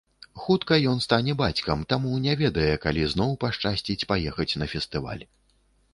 [0.43, 5.23] Хутка ён стане бацькам, таму не ведае, калі зноў пашчасціць паехаць на фестываль.